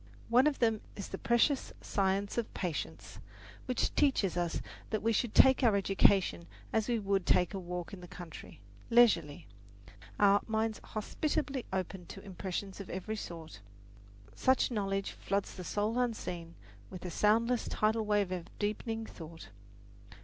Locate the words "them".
0.57-0.81